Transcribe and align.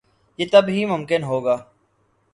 یہ 0.39 0.45
تب 0.51 0.65
ہی 0.67 0.81
ممکن 0.85 1.23
ہو 1.23 1.37
گا۔ 1.45 1.55